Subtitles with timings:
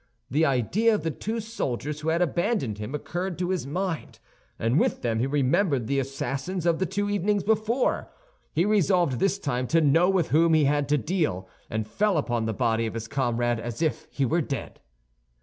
[0.31, 4.17] The idea of the two soldiers who had abandoned him occurred to his mind,
[4.57, 8.09] and with them he remembered the assassins of two evenings before.
[8.51, 12.45] He resolved this time to know with whom he had to deal, and fell upon
[12.47, 14.79] the body of his comrade as if he were dead.